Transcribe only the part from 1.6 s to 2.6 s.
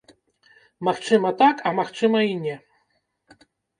а магчыма і не.